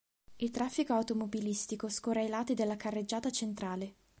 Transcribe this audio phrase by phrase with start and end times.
[0.37, 3.93] Il traffico automobilistico scorre ai lati della carreggiata centrale.